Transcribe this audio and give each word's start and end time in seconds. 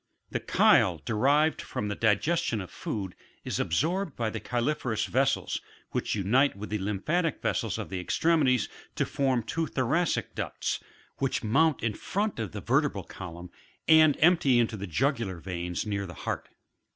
37. 0.31 0.33
The 0.47 0.51
chyle, 0.53 1.01
derived 1.05 1.61
from 1.61 1.87
the 1.87 1.93
digestion 1.93 2.59
of 2.59 2.71
food, 2.71 3.13
is 3.45 3.59
absorbed 3.59 4.15
by 4.15 4.31
the 4.31 4.39
chyliferous 4.39 5.05
vessels, 5.05 5.61
which 5.91 6.15
unite 6.15 6.55
with 6.57 6.71
the 6.71 6.79
lymphatic 6.79 7.39
vessels 7.39 7.77
of 7.77 7.89
the 7.89 7.99
extremities 7.99 8.67
to 8.95 9.05
form 9.05 9.43
two 9.43 9.67
thoracic 9.67 10.33
ducts, 10.33 10.79
which 11.19 11.43
mount 11.43 11.83
in 11.83 11.93
front 11.93 12.39
of 12.39 12.51
the 12.51 12.61
vertebral 12.61 13.03
column, 13.03 13.51
and 13.87 14.17
empty 14.21 14.57
into 14.57 14.75
the 14.75 14.87
jugular 14.87 15.39
veins, 15.39 15.85
near 15.85 16.07
the 16.07 16.15
heart. 16.25 16.49